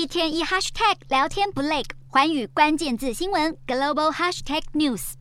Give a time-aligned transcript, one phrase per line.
[0.00, 5.12] 一天一 hashtag 聊天不累，环宇关键字新闻 global hashtag news。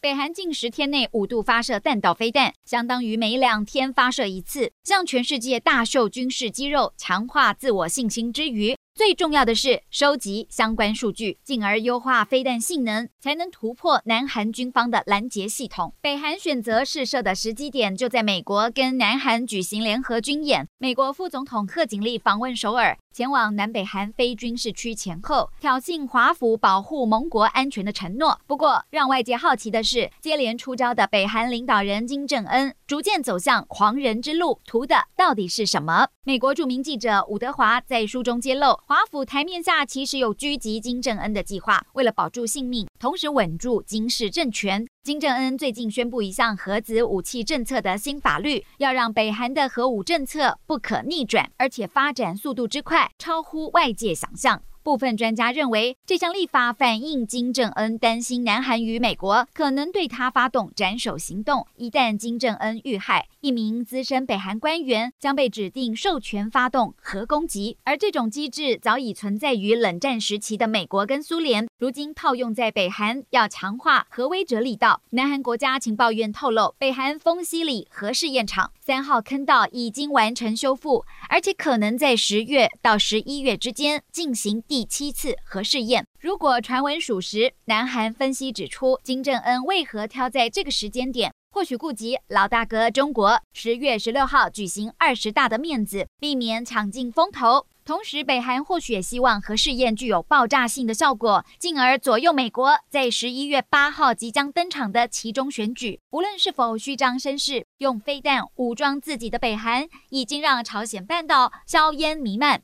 [0.00, 8.76] 北韩近十天内五度发射弹道飞弹，相当于每两天发射一次，向全世界大秀军事肌肉，强化自我信心之余。
[8.94, 15.94] 最重要的是收集相关数据，进而优化飞弹性能，才能突破南韩军方的拦截系统。
[16.02, 20.68] 北韩选择试射的时机点就在美国跟南韩举行联合军演。
[20.76, 28.38] 美国副总统贺锦丽访问首尔，前往南北韩非军事区前后，挑衅华府保护盟国安全的承诺。
[28.46, 36.08] 不过，让外界好奇的是，接连出招的北韩领导人金正恩逐渐走向狂人之路，图的到底是什么？
[36.24, 38.78] 美国著名记者伍德华在书中揭露。
[38.90, 44.84] 华府台面下其实有狙击金正恩的计划，为了保住性命，同时稳住金氏政权。
[45.04, 54.60] 金正恩最近宣布一项核子武器政策的新法律，要让北韩的核武政策不可逆转，而且发展速度之快，超乎外界想象。
[54.82, 61.66] 部分专家认为，这项立法反映金正恩担心南韩与美国可能对他发动斩首行动。
[61.76, 67.76] 一旦金正恩遇害，一名资深北韩官员将被指定授权发动核攻击。
[67.84, 75.02] 而这种机制早已存在于冷战时期的美国跟苏联，如今套用在北韩，要强化核威慑力道。
[75.10, 84.62] 南韩国家情报院透露，北韩丰溪里核试验场三号坑道已经完成修复，而且可能在十月到十一月之间进行。
[84.70, 91.32] 第七次核试验，如果传闻属实，南韩分析指出，金正恩为何挑在这个时间点？
[91.50, 97.66] 或许顾及老大哥中国十月十六号举行二十大的面子，避免抢尽风头。
[97.84, 105.98] 同时，北韩或许也希望核试验具有爆炸性的效果，进而左右美国在十一月八号即将登场的其中选举。
[106.12, 112.56] 无论是否虚张声势，用飞弹武装自己的北韩，已经让朝鲜半岛硝烟弥漫。